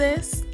[0.00, 0.46] sis.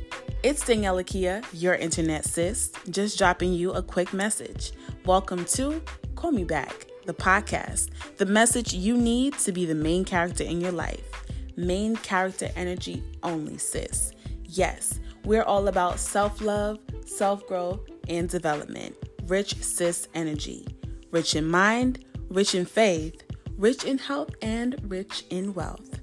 [0.42, 4.72] It's Daniela Kia, your internet sis, just dropping you a quick message.
[5.04, 5.80] Welcome to
[6.16, 10.60] Call Me Back, the podcast, the message you need to be the main character in
[10.60, 11.08] your life.
[11.54, 14.10] Main character energy only, sis.
[14.46, 18.96] Yes, we're all about self love, self growth, and development.
[19.26, 20.66] Rich sis energy.
[21.12, 23.22] Rich in mind, rich in faith,
[23.56, 26.00] rich in health, and rich in wealth.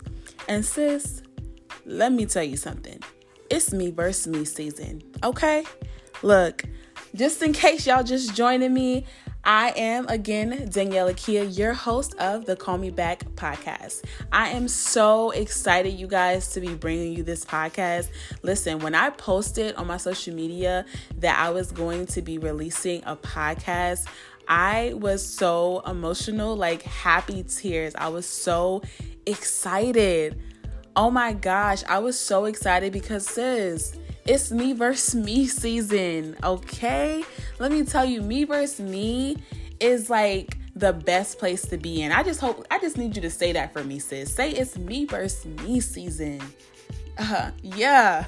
[0.48, 1.24] And sis,
[1.86, 3.03] let me tell you something
[3.50, 5.04] it's me versus me season.
[5.24, 5.64] Okay?
[6.22, 6.64] Look,
[7.16, 9.06] just in case y'all just joining me,
[9.46, 14.04] I am again Daniela Kia, your host of the Call Me Back podcast.
[14.32, 18.08] I am so excited, you guys, to be bringing you this podcast.
[18.42, 20.86] Listen, when I posted on my social media
[21.18, 24.08] that I was going to be releasing a podcast,
[24.48, 27.94] I was so emotional, like happy tears.
[27.98, 28.82] I was so
[29.26, 30.42] excited.
[30.96, 37.24] Oh my gosh, I was so excited because, sis, it's me versus me season, okay?
[37.58, 39.38] Let me tell you, me versus me
[39.80, 42.12] is like the best place to be in.
[42.12, 44.36] I just hope, I just need you to say that for me, sis.
[44.36, 46.40] Say it's me versus me season.
[47.18, 48.26] Uh, yeah,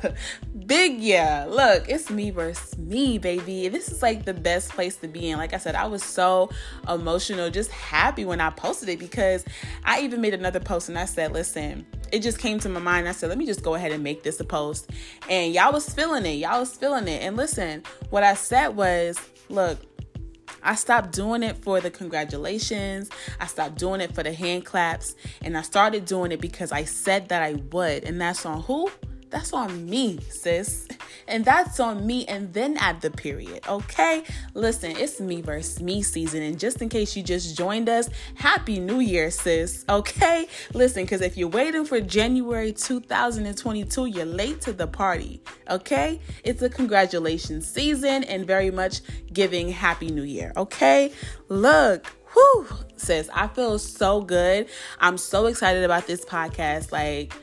[0.68, 1.46] big yeah.
[1.50, 3.68] Look, it's me versus me, baby.
[3.68, 5.38] This is like the best place to be in.
[5.40, 6.52] Like I said, I was so
[6.88, 9.44] emotional, just happy when I posted it because
[9.84, 13.08] I even made another post and I said, listen, it just came to my mind.
[13.08, 14.92] I said, let me just go ahead and make this a post.
[15.30, 16.36] And y'all was feeling it.
[16.36, 17.24] Y'all was feeling it.
[17.24, 19.80] And listen, what I said was, look,
[20.66, 23.10] I stopped doing it for the congratulations.
[23.40, 25.16] I stopped doing it for the hand claps.
[25.44, 28.04] And I started doing it because I said that I would.
[28.04, 28.90] And that's on who?
[29.36, 30.88] That's on me, sis.
[31.28, 34.24] And that's on me and then add the period, okay?
[34.54, 36.42] Listen, it's me versus me season.
[36.42, 40.48] And just in case you just joined us, Happy New Year, sis, okay?
[40.74, 46.22] Listen, because if you're waiting for January 2022, you're late to the party, okay?
[46.46, 49.02] It's a congratulations season and very much
[49.34, 51.12] giving Happy New Year, okay?
[51.50, 54.68] Look, whew, sis, I feel so good.
[55.02, 56.94] I'm so excited about this podcast.
[56.94, 57.34] Like,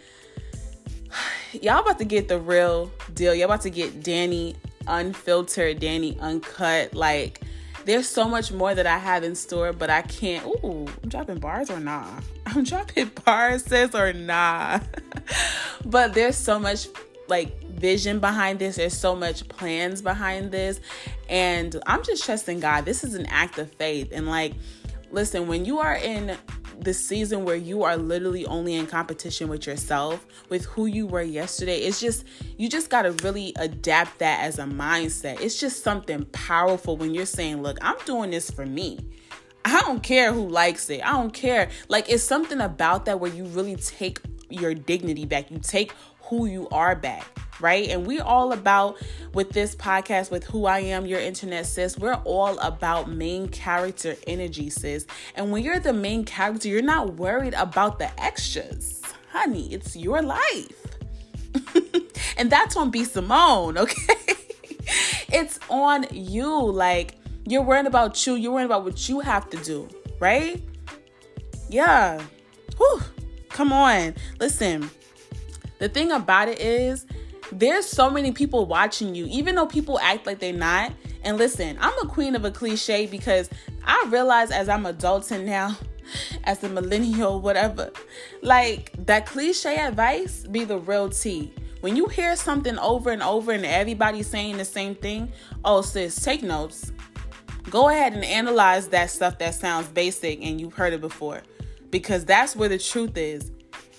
[1.52, 3.34] y'all about to get the real deal.
[3.34, 4.56] Y'all about to get Danny
[4.86, 6.94] unfiltered, Danny uncut.
[6.94, 7.42] Like,
[7.84, 10.44] there's so much more that I have in store, but I can't.
[10.46, 12.20] Ooh, I'm dropping bars or nah?
[12.46, 14.80] I'm dropping bars, sis, or nah?
[15.84, 16.88] but there's so much
[17.28, 18.76] like vision behind this.
[18.76, 20.80] There's so much plans behind this.
[21.28, 22.84] And I'm just trusting God.
[22.84, 24.10] This is an act of faith.
[24.12, 24.54] And like,
[25.10, 26.36] listen, when you are in
[26.80, 31.22] the season where you are literally only in competition with yourself, with who you were
[31.22, 31.78] yesterday.
[31.78, 32.24] It's just,
[32.56, 35.40] you just got to really adapt that as a mindset.
[35.40, 38.98] It's just something powerful when you're saying, look, I'm doing this for me.
[39.64, 41.04] I don't care who likes it.
[41.04, 41.70] I don't care.
[41.88, 45.50] Like, it's something about that where you really take your dignity back.
[45.50, 47.88] You take who you are back right?
[47.88, 48.98] And we're all about
[49.32, 54.16] with this podcast, with who I am, your internet sis, we're all about main character
[54.26, 55.06] energy, sis.
[55.34, 59.00] And when you're the main character, you're not worried about the extras.
[59.30, 60.98] Honey, it's your life.
[62.36, 64.16] and that's on B Simone, okay?
[65.32, 66.70] it's on you.
[66.70, 67.14] Like,
[67.46, 70.62] you're worrying about you, you're worrying about what you have to do, right?
[71.68, 72.22] Yeah.
[72.76, 73.00] Whew.
[73.48, 74.14] Come on.
[74.38, 74.90] Listen,
[75.78, 77.06] the thing about it is,
[77.52, 80.92] there's so many people watching you, even though people act like they're not.
[81.22, 83.48] And listen, I'm a queen of a cliche because
[83.84, 85.76] I realize as I'm adulting now,
[86.44, 87.92] as a millennial, whatever,
[88.42, 91.52] like that cliche advice be the real tea.
[91.80, 95.32] When you hear something over and over and everybody's saying the same thing,
[95.64, 96.92] oh sis, take notes.
[97.70, 101.42] Go ahead and analyze that stuff that sounds basic and you've heard it before.
[101.90, 103.50] Because that's where the truth is.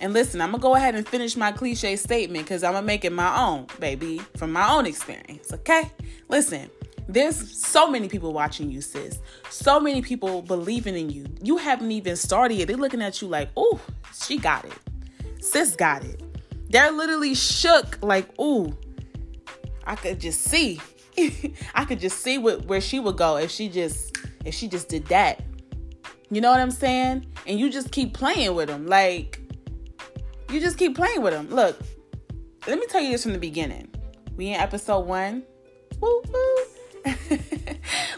[0.03, 3.05] And listen, I'm gonna go ahead and finish my cliche statement because I'm gonna make
[3.05, 5.53] it my own, baby, from my own experience.
[5.53, 5.89] Okay?
[6.27, 6.69] Listen,
[7.07, 9.19] there's so many people watching you, sis.
[9.49, 11.25] So many people believing in you.
[11.41, 12.67] You haven't even started yet.
[12.67, 13.79] They're looking at you like, oh,
[14.13, 14.77] she got it.
[15.41, 16.21] Sis got it.
[16.69, 18.75] They're literally shook, like, ooh,
[19.85, 20.81] I could just see.
[21.75, 24.89] I could just see what, where she would go if she just if she just
[24.89, 25.41] did that.
[26.29, 27.25] You know what I'm saying?
[27.47, 28.85] And you just keep playing with them.
[28.85, 29.39] Like,
[30.53, 31.49] you just keep playing with them.
[31.49, 31.79] Look,
[32.67, 33.89] let me tell you this from the beginning.
[34.37, 35.43] We in episode one.
[35.99, 36.55] Woo woo.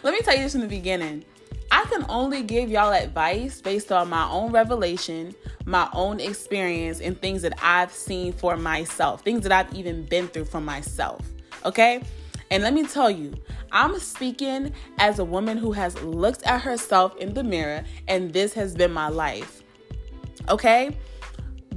[0.04, 1.24] let me tell you this from the beginning.
[1.72, 5.34] I can only give y'all advice based on my own revelation,
[5.66, 10.28] my own experience, and things that I've seen for myself, things that I've even been
[10.28, 11.22] through for myself.
[11.66, 12.04] Okay?
[12.52, 13.34] And let me tell you,
[13.72, 18.54] I'm speaking as a woman who has looked at herself in the mirror, and this
[18.54, 19.64] has been my life.
[20.50, 20.96] Okay?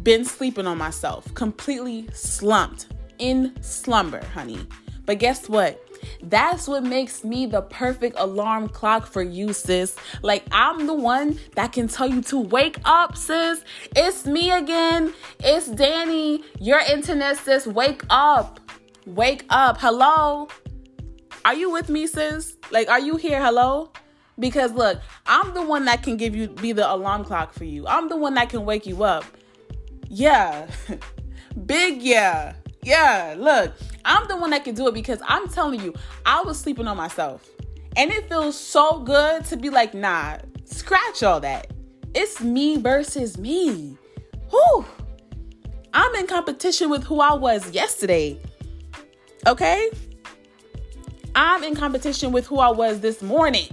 [0.08, 2.86] Been sleeping on myself, completely slumped,
[3.18, 4.58] in slumber, honey.
[5.04, 5.84] But guess what?
[6.22, 9.96] That's what makes me the perfect alarm clock for you, sis.
[10.22, 13.62] Like, I'm the one that can tell you to wake up, sis.
[13.94, 15.12] It's me again.
[15.40, 17.66] It's Danny, your internet sis.
[17.66, 18.60] Wake up.
[19.04, 19.76] Wake up.
[19.78, 20.48] Hello.
[21.44, 22.56] Are you with me, sis?
[22.70, 23.42] Like, are you here?
[23.42, 23.92] Hello?
[24.38, 27.86] Because look, I'm the one that can give you be the alarm clock for you.
[27.86, 29.26] I'm the one that can wake you up.
[30.08, 30.68] Yeah.
[31.66, 32.54] Big yeah.
[32.82, 33.74] Yeah, look,
[34.04, 35.94] I'm the one that can do it because I'm telling you,
[36.24, 37.48] I was sleeping on myself.
[37.96, 41.72] And it feels so good to be like, nah, scratch all that.
[42.14, 43.98] It's me versus me.
[44.50, 44.84] Whew.
[45.92, 48.40] I'm in competition with who I was yesterday.
[49.46, 49.90] Okay?
[51.34, 53.68] I'm in competition with who I was this morning.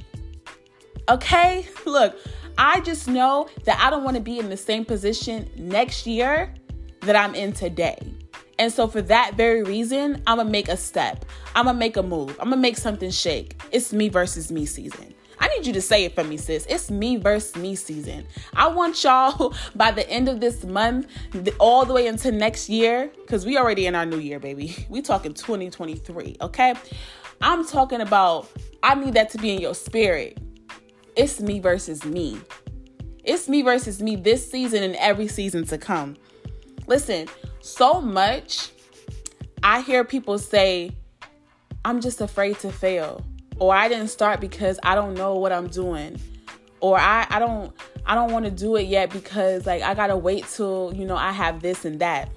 [1.08, 1.68] Okay?
[1.86, 2.18] Look,
[2.58, 6.54] I just know that I don't want to be in the same position next year
[7.02, 7.98] that I'm in today.
[8.58, 11.26] And so, for that very reason, I'm gonna make a step.
[11.56, 12.32] I'm gonna make a move.
[12.40, 13.62] I'm gonna make something shake.
[13.72, 15.14] It's me versus me season.
[15.40, 16.66] I need you to say it for me, sis.
[16.70, 18.26] It's me versus me season.
[18.54, 21.08] I want y'all by the end of this month,
[21.60, 24.76] all the way into next year, because we already in our new year, baby.
[24.90, 26.74] We talking 2023, okay?
[27.42, 28.50] I'm talking about,
[28.82, 30.38] I need that to be in your spirit.
[31.16, 32.38] It's me versus me.
[33.24, 36.18] It's me versus me this season and every season to come.
[36.88, 37.28] Listen,
[37.62, 38.72] so much
[39.64, 40.92] I hear people say,
[41.86, 43.26] I'm just afraid to fail.
[43.58, 46.20] Or I didn't start because I don't know what I'm doing.
[46.82, 47.74] Or I, I don't
[48.06, 51.16] I don't want to do it yet because like I gotta wait till, you know,
[51.16, 52.30] I have this and that.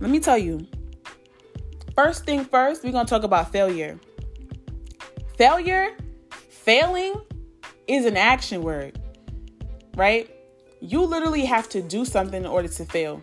[0.00, 0.66] Let me tell you.
[1.94, 4.00] First thing first, we're gonna talk about failure.
[5.36, 5.96] Failure,
[6.48, 7.14] failing
[7.86, 9.00] is an action word,
[9.96, 10.30] right?
[10.80, 13.22] You literally have to do something in order to fail.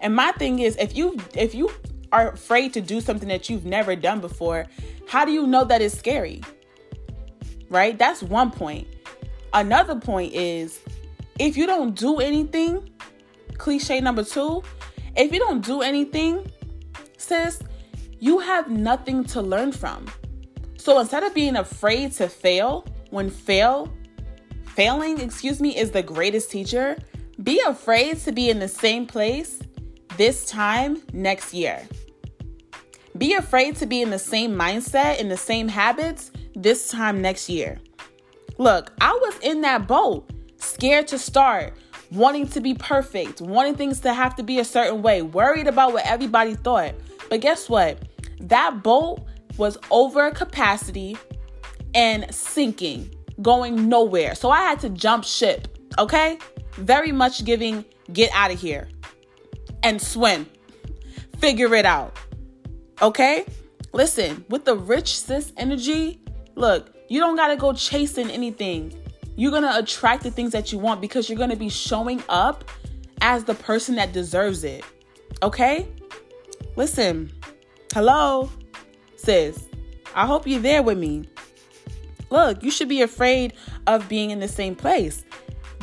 [0.00, 1.70] And my thing is if you if you
[2.12, 4.66] are afraid to do something that you've never done before,
[5.06, 6.42] how do you know that it's scary?
[7.68, 7.96] Right?
[7.96, 8.88] That's one point.
[9.52, 10.80] Another point is
[11.38, 12.90] if you don't do anything,
[13.58, 14.62] cliche number 2,
[15.16, 16.50] if you don't do anything,
[17.16, 17.60] sis,
[18.18, 20.06] you have nothing to learn from.
[20.76, 23.92] So instead of being afraid to fail, when fail,
[24.64, 26.96] failing, excuse me, is the greatest teacher,
[27.42, 29.60] be afraid to be in the same place
[30.16, 31.86] this time next year.
[33.18, 37.48] Be afraid to be in the same mindset, in the same habits this time next
[37.48, 37.78] year.
[38.58, 41.74] Look, I was in that boat, scared to start,
[42.12, 45.92] wanting to be perfect, wanting things to have to be a certain way, worried about
[45.92, 46.94] what everybody thought.
[47.28, 48.02] But guess what?
[48.40, 49.20] That boat
[49.56, 51.16] was over capacity
[51.94, 54.34] and sinking, going nowhere.
[54.34, 56.38] So I had to jump ship, okay?
[56.74, 58.88] Very much giving, get out of here
[59.82, 60.46] and swim.
[61.38, 62.16] Figure it out.
[63.00, 63.46] Okay?
[63.92, 66.22] Listen, with the rich sis energy,
[66.54, 68.94] look, you don't got to go chasing anything.
[69.36, 72.64] You're to attract the things that you want because you're to be showing up
[73.20, 74.84] as the person that deserves it.
[75.42, 75.88] Okay?
[76.76, 77.32] Listen,
[77.92, 78.50] hello,
[79.16, 79.66] sis.
[80.14, 81.28] I hope you're there with me.
[82.30, 83.54] Look, you should be afraid
[83.86, 85.24] of being in the same place.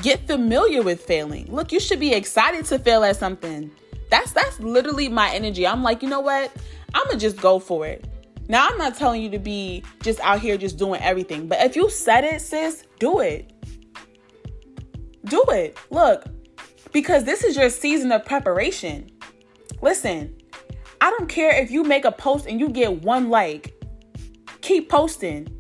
[0.02, 1.54] Get familiar with failing.
[1.54, 3.72] Look, you should be excited to fail at something.
[4.10, 5.68] That's that's literally my energy.
[5.68, 6.52] I'm like, you know what?
[6.94, 8.06] I'm gonna just go for it.
[8.48, 11.76] Now I'm not telling you to be just out here just doing everything, but if
[11.76, 13.52] you said it, sis, do it.
[15.26, 15.78] Do it.
[15.90, 16.26] Look,
[16.94, 19.12] because this is your season of preparation.
[19.82, 20.34] Listen,
[21.02, 23.74] I don't care if you make a post and you get one like.
[24.62, 25.57] Keep posting.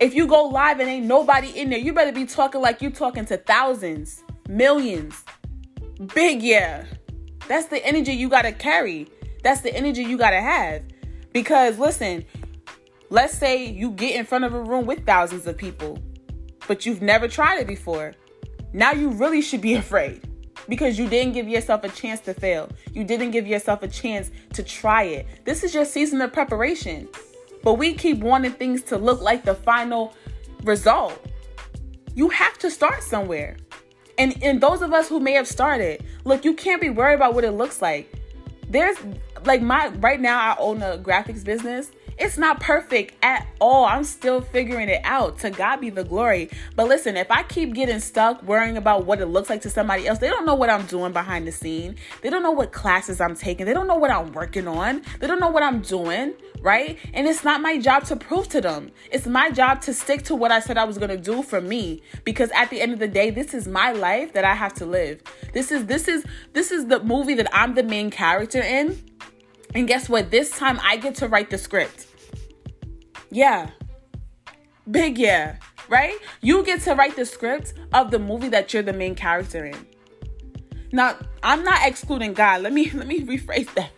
[0.00, 2.88] If you go live and ain't nobody in there, you better be talking like you
[2.88, 5.22] talking to thousands, millions.
[6.14, 6.86] Big yeah.
[7.48, 9.08] That's the energy you got to carry.
[9.44, 10.82] That's the energy you got to have.
[11.34, 12.24] Because listen,
[13.10, 15.98] let's say you get in front of a room with thousands of people,
[16.66, 18.14] but you've never tried it before.
[18.72, 20.26] Now you really should be afraid
[20.66, 22.70] because you didn't give yourself a chance to fail.
[22.94, 25.26] You didn't give yourself a chance to try it.
[25.44, 27.06] This is your season of preparation.
[27.62, 30.14] But we keep wanting things to look like the final
[30.64, 31.26] result.
[32.14, 33.56] You have to start somewhere.
[34.18, 37.34] And and those of us who may have started, look, you can't be worried about
[37.34, 38.12] what it looks like.
[38.68, 38.96] There's
[39.44, 41.90] like my right now I own a graphics business
[42.20, 43.84] it's not perfect at all.
[43.84, 45.38] I'm still figuring it out.
[45.40, 46.50] To God be the glory.
[46.76, 50.06] But listen, if I keep getting stuck worrying about what it looks like to somebody
[50.06, 51.96] else, they don't know what I'm doing behind the scene.
[52.22, 53.66] They don't know what classes I'm taking.
[53.66, 55.02] They don't know what I'm working on.
[55.18, 56.98] They don't know what I'm doing, right?
[57.14, 58.90] And it's not my job to prove to them.
[59.10, 61.60] It's my job to stick to what I said I was going to do for
[61.60, 64.74] me because at the end of the day, this is my life that I have
[64.74, 65.22] to live.
[65.52, 68.98] This is this is this is the movie that I'm the main character in
[69.74, 70.30] And guess what?
[70.30, 72.06] This time I get to write the script.
[73.30, 73.70] Yeah.
[74.90, 75.56] Big yeah,
[75.88, 76.16] right?
[76.40, 79.86] You get to write the script of the movie that you're the main character in.
[80.92, 82.62] Now, I'm not excluding God.
[82.62, 83.90] Let me let me rephrase that.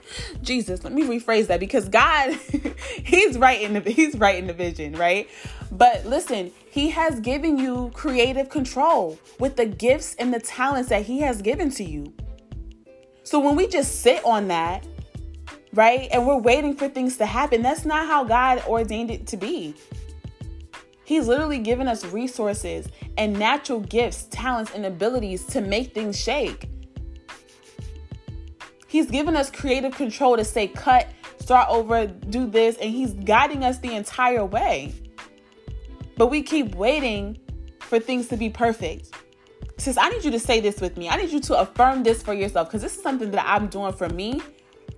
[0.43, 2.35] Jesus, let me rephrase that because God,
[3.05, 5.29] He's writing the He's writing the vision, right?
[5.71, 11.07] But listen, He has given you creative control with the gifts and the talents that
[11.07, 12.13] He has given to you.
[13.23, 14.87] So when we just sit on that,
[15.75, 19.37] right, and we're waiting for things to happen, that's not how God ordained it to
[19.37, 19.75] be.
[21.05, 22.87] He's literally given us resources
[23.19, 26.69] and natural gifts, talents, and abilities to make things shake.
[28.87, 33.65] He's given us creative control to say, cut, start over, do this, and He's guiding
[33.65, 34.93] us the entire way.
[36.17, 37.39] But we keep waiting
[37.81, 39.15] for things to be perfect.
[39.79, 41.09] Since I need you to say this with me.
[41.09, 43.93] I need you to affirm this for yourself because this is something that I'm doing
[43.93, 44.41] for me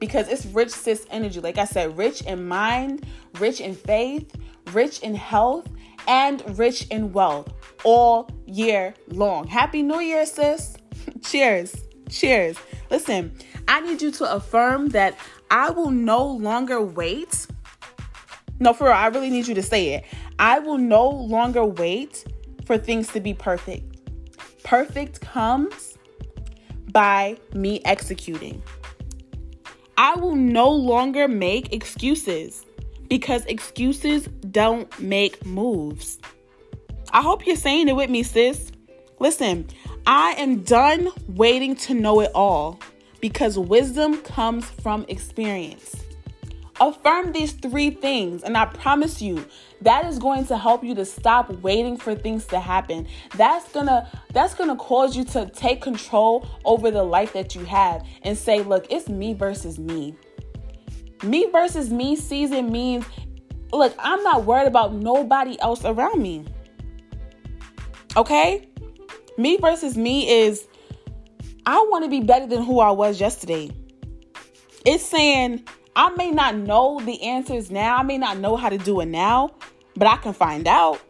[0.04, 1.40] because it's rich sis energy.
[1.40, 3.06] Like I said, rich in mind,
[3.38, 4.36] rich in faith,
[4.74, 5.66] rich in health,
[6.06, 7.50] and rich in wealth
[7.84, 9.46] all year long.
[9.46, 10.76] Happy New Year, sis.
[11.22, 11.74] Cheers.
[12.10, 12.58] Cheers.
[12.90, 13.34] Listen,
[13.66, 15.16] I need you to affirm that
[15.50, 17.46] I will no longer wait.
[18.60, 20.04] No, for real, I really need you to say it.
[20.38, 22.26] I will no longer wait
[22.66, 24.02] for things to be perfect.
[24.64, 25.96] Perfect comes
[26.92, 28.62] by me executing.
[29.96, 32.66] I will no longer make excuses
[33.08, 36.18] because excuses don't make moves.
[37.12, 38.72] I hope you're saying it with me, sis.
[39.20, 39.68] Listen,
[40.06, 42.80] I am done waiting to know it all
[43.20, 46.03] because wisdom comes from experience.
[46.80, 49.46] Affirm these three things, and I promise you
[49.82, 53.06] that is going to help you to stop waiting for things to happen.
[53.36, 58.04] That's gonna that's gonna cause you to take control over the life that you have
[58.22, 60.16] and say, look, it's me versus me.
[61.22, 63.04] Me versus me season means,
[63.72, 66.44] look, I'm not worried about nobody else around me.
[68.16, 68.68] Okay?
[69.38, 70.66] Me versus me is
[71.66, 73.70] I want to be better than who I was yesterday.
[74.84, 75.64] It's saying
[75.96, 79.06] I may not know the answers now, I may not know how to do it
[79.06, 79.54] now,
[79.96, 81.00] but I can find out.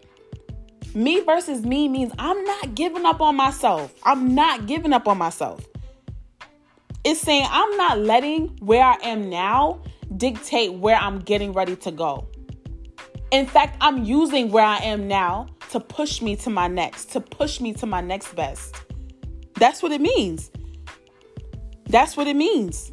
[0.94, 3.94] Me versus me means I'm not giving up on myself.
[4.04, 5.66] I'm not giving up on myself.
[7.02, 9.82] It's saying I'm not letting where I am now
[10.16, 12.28] dictate where I'm getting ready to go.
[13.30, 17.20] In fact, I'm using where I am now to push me to my next, to
[17.20, 18.76] push me to my next best.
[19.56, 20.50] That's what it means.
[21.86, 22.92] That's what it means.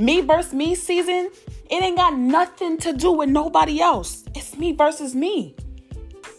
[0.00, 1.30] Me versus me season,
[1.70, 4.24] it ain't got nothing to do with nobody else.
[4.34, 5.54] It's me versus me.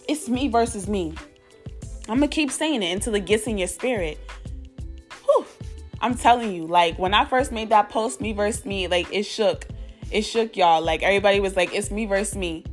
[0.09, 1.13] It's me versus me.
[2.09, 4.17] I'm gonna keep saying it until it gets in your spirit.
[5.25, 5.45] Whew.
[6.01, 9.27] I'm telling you, like when I first made that post, me versus me, like it
[9.27, 9.67] shook.
[10.09, 10.81] It shook y'all.
[10.81, 12.65] Like everybody was like, it's me versus me.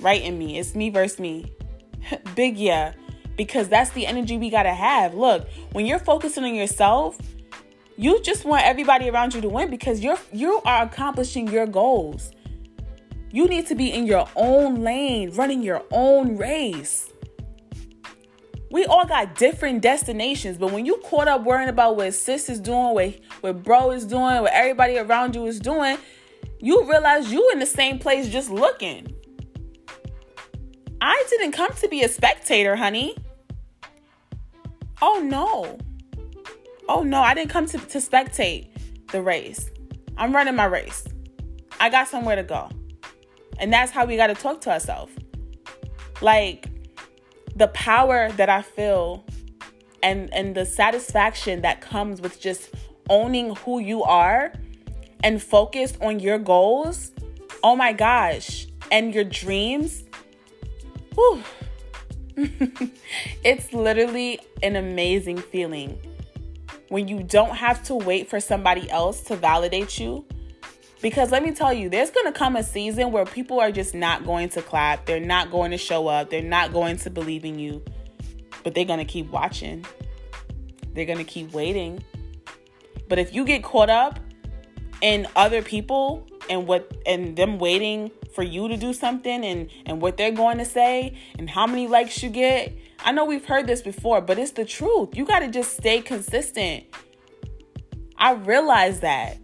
[0.00, 0.58] Right in me.
[0.58, 1.52] It's me versus me.
[2.34, 2.94] Big yeah
[3.36, 5.14] because that's the energy we got to have.
[5.14, 7.18] Look, when you're focusing on yourself,
[7.96, 12.32] you just want everybody around you to win because you're you are accomplishing your goals.
[13.32, 17.10] You need to be in your own lane, running your own race.
[18.70, 22.60] We all got different destinations, but when you caught up worrying about what sis is
[22.60, 25.98] doing, what, what bro is doing, what everybody around you is doing,
[26.60, 29.14] you realize you in the same place just looking.
[31.00, 33.16] I didn't come to be a spectator, honey.
[35.00, 35.78] Oh no.
[36.88, 38.68] Oh no, I didn't come to, to spectate
[39.10, 39.70] the race.
[40.16, 41.04] I'm running my race.
[41.80, 42.68] I got somewhere to go.
[43.58, 45.12] And that's how we got to talk to ourselves.
[46.20, 46.68] Like
[47.54, 49.24] the power that I feel
[50.02, 52.70] and and the satisfaction that comes with just
[53.08, 54.52] owning who you are
[55.22, 57.12] and focused on your goals.
[57.62, 60.04] Oh my gosh, and your dreams.
[61.14, 61.42] Whew
[62.36, 65.98] it's literally an amazing feeling
[66.88, 70.24] when you don't have to wait for somebody else to validate you.
[71.02, 73.94] Because let me tell you, there's going to come a season where people are just
[73.94, 75.06] not going to clap.
[75.06, 76.30] They're not going to show up.
[76.30, 77.84] They're not going to believe in you.
[78.64, 79.84] But they're going to keep watching.
[80.94, 82.02] They're going to keep waiting.
[83.08, 84.18] But if you get caught up
[85.02, 90.00] in other people and what and them waiting for you to do something and and
[90.00, 92.72] what they're going to say and how many likes you get.
[93.06, 95.16] I know we've heard this before, but it's the truth.
[95.16, 96.86] You got to just stay consistent.
[98.18, 99.38] I realize that.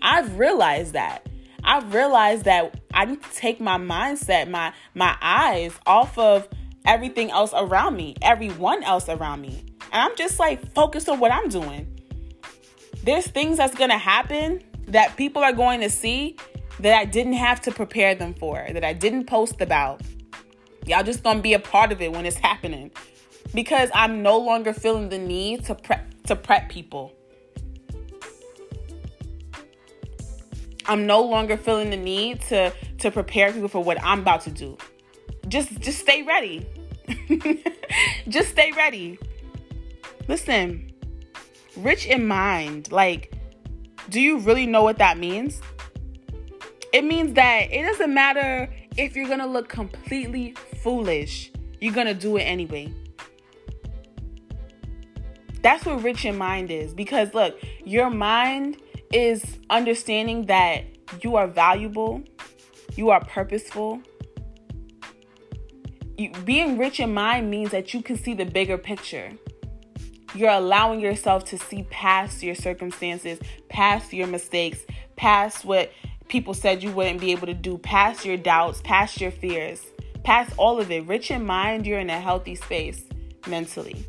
[0.00, 1.28] I've realized that.
[1.64, 6.46] I've realized that I need to take my mindset, my my eyes off of
[6.86, 9.64] everything else around me, everyone else around me.
[9.92, 12.00] And I'm just like focused on what I'm doing.
[13.02, 16.36] There's things that's going to happen that people are going to see
[16.78, 20.00] that I didn't have to prepare them for, that I didn't post about.
[20.88, 22.90] Y'all just gonna be a part of it when it's happening.
[23.54, 27.12] Because I'm no longer feeling the need to prep to prep people.
[30.86, 34.50] I'm no longer feeling the need to to prepare people for what I'm about to
[34.50, 34.78] do.
[35.46, 36.66] Just just stay ready.
[38.28, 39.18] just stay ready.
[40.26, 40.90] Listen,
[41.76, 43.34] rich in mind, like
[44.08, 45.60] do you really know what that means?
[46.94, 51.50] It means that it doesn't matter if you're to look completely foolish.
[51.80, 52.92] You're going to do it anyway.
[55.62, 58.78] That's what rich in mind is because look, your mind
[59.12, 60.84] is understanding that
[61.22, 62.22] you are valuable,
[62.96, 64.00] you are purposeful.
[66.16, 69.32] You, being rich in mind means that you can see the bigger picture.
[70.34, 74.80] You're allowing yourself to see past your circumstances, past your mistakes,
[75.16, 75.90] past what
[76.28, 79.82] people said you wouldn't be able to do, past your doubts, past your fears,
[80.24, 81.06] past all of it.
[81.06, 83.04] Rich in mind, you're in a healthy space
[83.46, 84.04] mentally.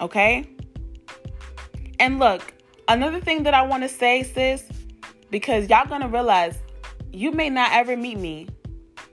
[0.00, 0.48] Okay?
[2.00, 2.54] And look,
[2.88, 4.64] Another thing that I want to say, sis,
[5.30, 6.58] because y'all gonna realize
[7.12, 8.48] you may not ever meet me.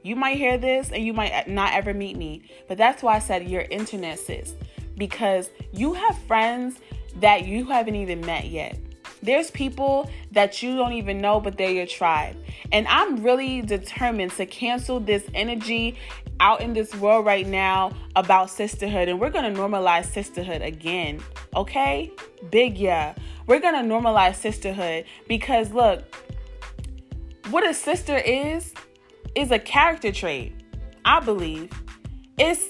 [0.01, 2.43] You might hear this and you might not ever meet me.
[2.69, 4.53] But that's why I said you're internet sis.
[4.97, 6.79] Because you have friends
[7.17, 8.79] that you haven't even met yet.
[9.25, 12.37] There's people that you don't even know, but they're your tribe.
[12.71, 15.97] And I'm really determined to cancel this energy
[16.39, 19.09] out in this world right now about sisterhood.
[19.09, 21.21] And we're going to normalize sisterhood again.
[21.55, 22.11] Okay?
[22.51, 23.15] Big yeah.
[23.47, 26.03] We're going to normalize sisterhood because look,
[27.49, 28.73] what a sister is,
[29.33, 30.53] is a character trait.
[31.05, 31.71] I believe.
[32.37, 32.67] It's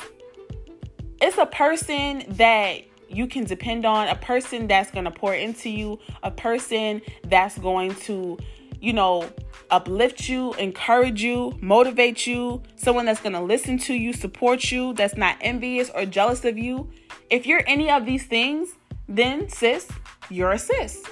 [1.22, 2.82] it's a person that
[3.16, 7.58] you can depend on, a person that's going to pour into you, a person that's
[7.58, 8.38] going to,
[8.82, 9.30] you know,
[9.72, 14.94] uplift you, encourage you, motivate you, someone that's going to listen to you, support you,
[14.94, 16.90] that's not envious or jealous of you.
[17.30, 18.70] If you're any of these things,
[19.08, 19.88] then sis,
[20.30, 21.04] you're a sis.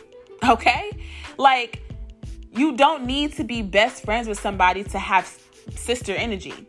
[0.47, 0.91] Okay?
[1.37, 1.81] Like,
[2.55, 5.35] you don't need to be best friends with somebody to have
[5.75, 6.67] sister energy.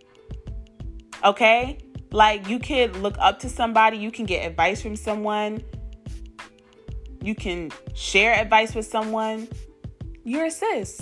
[1.24, 1.78] Okay?
[2.14, 5.64] Like, you can look up to somebody, you can get advice from someone,
[7.20, 9.48] you can share advice with someone.
[10.22, 11.00] You're a sis.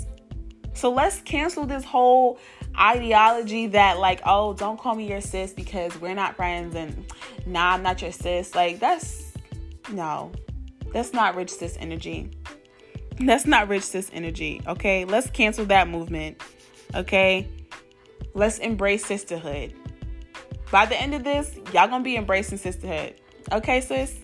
[0.73, 2.39] So let's cancel this whole
[2.79, 7.05] ideology that, like, oh, don't call me your sis because we're not friends and
[7.45, 8.55] nah, I'm not your sis.
[8.55, 9.33] Like, that's
[9.91, 10.31] no,
[10.93, 12.31] that's not rich sis energy.
[13.19, 14.63] That's not rich sis energy.
[14.65, 15.05] Okay.
[15.05, 16.41] Let's cancel that movement.
[16.95, 17.47] Okay.
[18.33, 19.75] Let's embrace sisterhood.
[20.73, 23.13] By the end of this, y'all gonna be embracing sisterhood.
[23.51, 24.17] Okay, sis?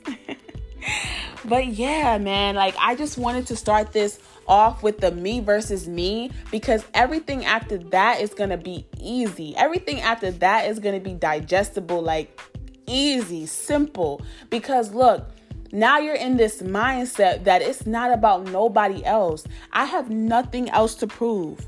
[1.45, 5.87] but yeah, man, like I just wanted to start this off with the me versus
[5.87, 9.55] me because everything after that is gonna be easy.
[9.57, 12.41] Everything after that is gonna be digestible, like
[12.87, 14.19] easy, simple.
[14.49, 15.29] Because look,
[15.71, 19.45] now you're in this mindset that it's not about nobody else.
[19.71, 21.67] I have nothing else to prove.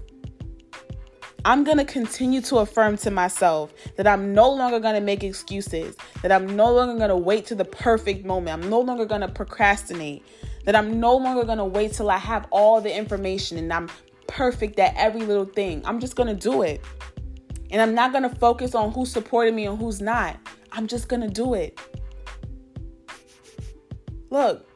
[1.43, 5.23] I'm going to continue to affirm to myself that I'm no longer going to make
[5.23, 8.63] excuses, that I'm no longer going to wait to the perfect moment.
[8.63, 10.23] I'm no longer going to procrastinate,
[10.65, 13.89] that I'm no longer going to wait till I have all the information and I'm
[14.27, 15.81] perfect at every little thing.
[15.83, 16.81] I'm just going to do it.
[17.71, 20.37] And I'm not going to focus on who supported me and who's not.
[20.71, 21.79] I'm just going to do it.
[24.29, 24.67] Look,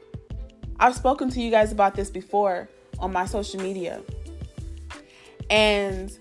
[0.80, 4.01] I've spoken to you guys about this before on my social media.
[5.49, 6.12] And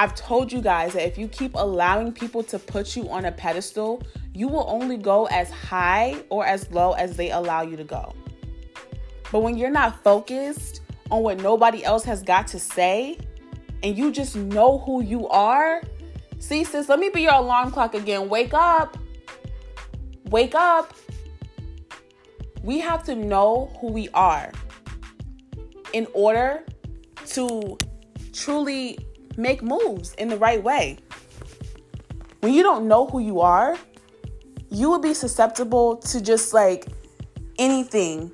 [0.00, 3.32] I've told you guys that if you keep allowing people to put you on a
[3.32, 7.84] pedestal, you will only go as high or as low as they allow you to
[7.84, 8.14] go.
[9.30, 13.18] But when you're not focused on what nobody else has got to say
[13.82, 15.82] and you just know who you are,
[16.38, 18.30] see, sis, let me be your alarm clock again.
[18.30, 18.96] Wake up.
[20.30, 20.94] Wake up.
[22.62, 24.50] We have to know who we are
[25.92, 26.64] in order
[27.26, 27.76] to
[28.32, 28.98] truly
[29.36, 30.98] make moves in the right way.
[32.40, 33.76] When you don't know who you are,
[34.70, 36.86] you will be susceptible to just like
[37.58, 38.32] anything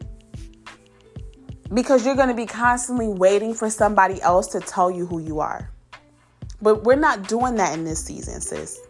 [1.74, 5.40] because you're going to be constantly waiting for somebody else to tell you who you
[5.40, 5.70] are.
[6.62, 8.80] But we're not doing that in this season, sis.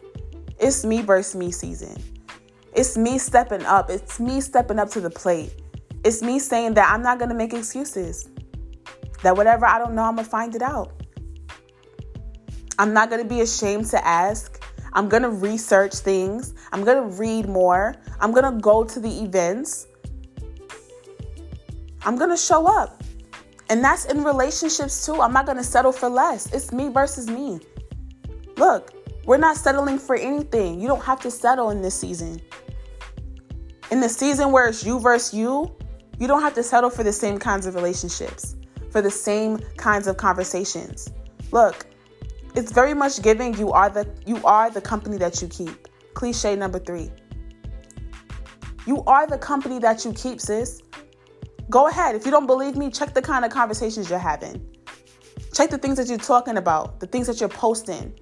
[0.58, 1.96] It's me versus me season.
[2.74, 3.90] It's me stepping up.
[3.90, 5.54] It's me stepping up to the plate.
[6.04, 8.28] It's me saying that I'm not going to make excuses.
[9.22, 10.95] That whatever I don't know, I'm going to find it out.
[12.78, 14.62] I'm not going to be ashamed to ask.
[14.92, 16.54] I'm going to research things.
[16.72, 17.94] I'm going to read more.
[18.20, 19.86] I'm going to go to the events.
[22.04, 23.02] I'm going to show up
[23.68, 25.20] And that's in relationships too.
[25.20, 26.52] I'm not going to settle for less.
[26.52, 27.60] It's me versus me.
[28.56, 28.92] Look,
[29.24, 30.80] we're not settling for anything.
[30.80, 32.40] You don't have to settle in this season.
[33.90, 35.74] In the season where it's you versus you,
[36.18, 38.56] you don't have to settle for the same kinds of relationships,
[38.90, 41.12] for the same kinds of conversations.
[41.50, 41.86] Look,
[42.56, 45.88] it's very much giving you are the you are the company that you keep.
[46.14, 47.10] Cliche number 3.
[48.86, 50.80] You are the company that you keep, sis.
[51.68, 52.14] Go ahead.
[52.14, 54.64] If you don't believe me, check the kind of conversations you're having.
[55.52, 58.14] Check the things that you're talking about, the things that you're posting,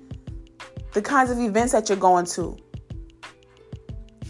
[0.92, 2.56] the kinds of events that you're going to.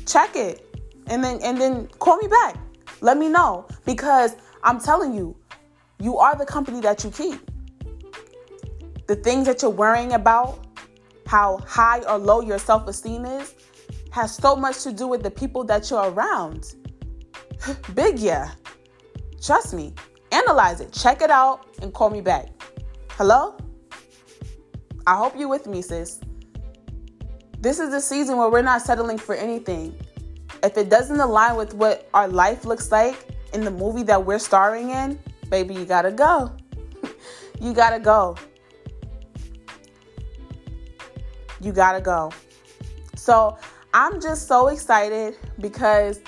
[0.06, 0.76] Check it.
[1.06, 2.56] And then and then call me back.
[3.00, 5.36] Let me know because I'm telling you,
[6.00, 7.50] you are the company that you keep.
[9.06, 10.66] The things that you're worrying about,
[11.26, 13.54] how high or low your self-esteem is,
[14.10, 16.74] has so much to do with the people that you're around.
[17.94, 18.52] Big yeah.
[19.42, 19.94] Trust me.
[20.32, 20.92] Analyze it.
[20.92, 22.48] Check it out and call me back.
[23.10, 23.56] Hello?
[25.06, 26.20] I hope you're with me, sis.
[27.60, 29.98] This is the season where we're not settling for anything.
[30.62, 33.16] If it doesn't align with what our life looks like
[33.52, 35.18] in the movie that we're starring in,
[35.50, 36.52] baby, you gotta go.
[37.60, 38.36] you gotta go.
[41.64, 42.30] You gotta go.
[43.16, 43.56] So
[43.94, 46.20] I'm just so excited because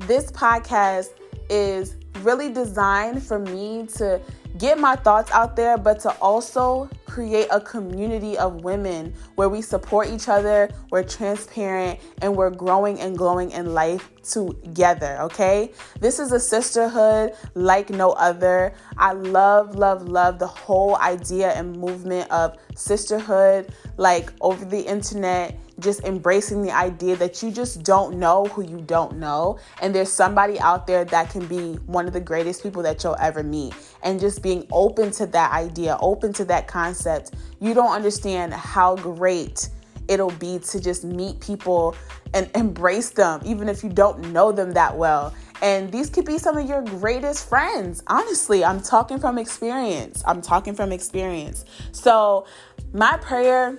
[0.00, 1.10] this podcast
[1.48, 4.20] is really designed for me to
[4.58, 9.60] get my thoughts out there, but to also create a community of women where we
[9.60, 15.72] support each other, we're transparent, and we're growing and glowing in life together, okay?
[15.98, 18.74] This is a sisterhood like no other.
[18.96, 25.58] I love, love, love the whole idea and movement of sisterhood, like over the internet
[25.80, 29.58] just embracing the idea that you just don't know who you don't know.
[29.82, 33.16] And there's somebody out there that can be one of the greatest people that you'll
[33.20, 33.74] ever meet.
[34.02, 37.32] And just being open to that idea, open to that concept.
[37.60, 39.68] You don't understand how great
[40.08, 41.94] it'll be to just meet people
[42.34, 45.32] and embrace them, even if you don't know them that well.
[45.62, 48.02] And these could be some of your greatest friends.
[48.06, 50.22] Honestly, I'm talking from experience.
[50.26, 51.64] I'm talking from experience.
[51.92, 52.46] So,
[52.92, 53.78] my prayer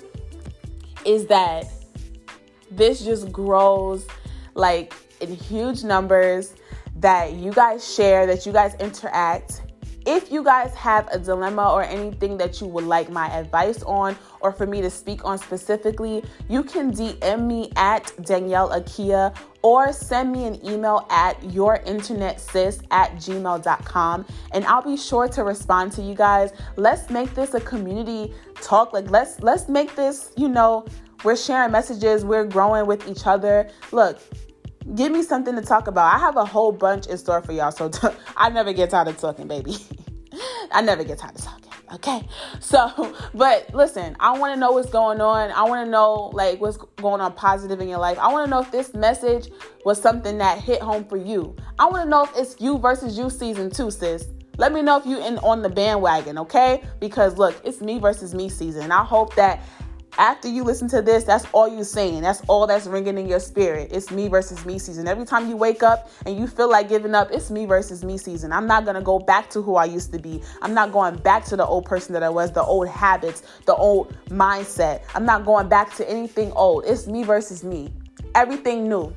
[1.06, 1.66] is that
[2.72, 4.08] this just grows
[4.56, 6.56] like in huge numbers
[6.98, 9.62] that you guys share, that you guys interact.
[10.06, 14.18] If you guys have a dilemma or anything that you would like my advice on,
[14.40, 19.94] or for me to speak on specifically, you can DM me at Danielle Akia or
[19.94, 26.02] send me an email at yourinternetsis at gmail.com and I'll be sure to respond to
[26.02, 26.52] you guys.
[26.78, 28.94] Let's make this a community talk.
[28.94, 30.86] Like let's let's make this, you know,
[31.24, 33.70] we're sharing messages, we're growing with each other.
[33.92, 34.20] Look,
[34.96, 36.14] give me something to talk about.
[36.16, 38.08] I have a whole bunch in store for y'all, so t-
[38.38, 39.78] I never get tired of talking, baby.
[40.72, 41.72] I never get tired of talking.
[41.94, 42.26] Okay.
[42.60, 45.52] So, but listen, I want to know what's going on.
[45.52, 48.18] I want to know like what's going on positive in your life.
[48.20, 49.50] I want to know if this message
[49.86, 51.56] was something that hit home for you.
[51.80, 54.28] I want to know if it's you versus you season 2, sis.
[54.58, 56.84] Let me know if you in on the bandwagon, okay?
[57.00, 58.92] Because look, it's me versus me season.
[58.92, 59.64] I hope that
[60.17, 62.21] after you listen to this, that's all you're saying.
[62.21, 63.89] That's all that's ringing in your spirit.
[63.91, 65.08] It's me versus me season.
[65.08, 68.17] Every time you wake up and you feel like giving up, it's me versus me
[68.17, 68.52] season.
[68.52, 70.41] I'm not going to go back to who I used to be.
[70.62, 73.76] I'm not going back to the old person that I was, the old habits, the
[73.76, 75.02] old mindset.
[75.15, 76.84] I'm not going back to anything old.
[76.86, 77.93] It's me versus me.
[78.36, 79.13] Everything new.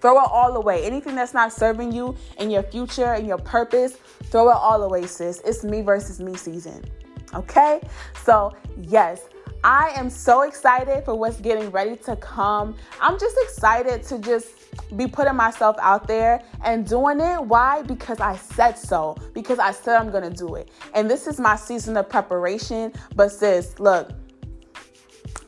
[0.00, 0.84] Throw it all away.
[0.84, 5.06] Anything that's not serving you in your future and your purpose, throw it all away,
[5.06, 5.40] sis.
[5.46, 6.84] It's me versus me season.
[7.32, 7.80] Okay?
[8.22, 9.22] So, yes,
[9.64, 12.76] I am so excited for what's getting ready to come.
[13.00, 14.48] I'm just excited to just
[14.94, 17.42] be putting myself out there and doing it.
[17.42, 17.80] Why?
[17.80, 19.16] Because I said so.
[19.32, 20.68] Because I said I'm going to do it.
[20.92, 22.92] And this is my season of preparation.
[23.16, 24.12] But, sis, look,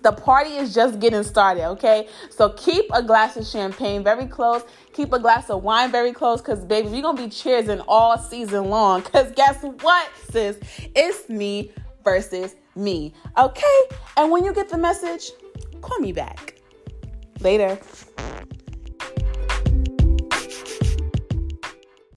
[0.01, 2.09] the party is just getting started, okay?
[2.31, 4.63] So keep a glass of champagne very close.
[4.95, 8.17] Keep a glass of wine very close because, baby, we're going to be cheersing all
[8.17, 9.03] season long.
[9.03, 10.59] Because guess what, sis?
[10.95, 11.71] It's me
[12.03, 13.12] versus me.
[13.37, 13.79] Okay?
[14.17, 15.33] And when you get the message,
[15.81, 16.61] call me back.
[17.41, 17.79] Later.